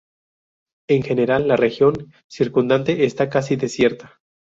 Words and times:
En 0.89 1.03
general, 1.03 1.47
la 1.47 1.57
región 1.57 2.11
circundante 2.27 3.05
está 3.05 3.29
casi 3.29 3.55
desierta. 3.55 4.19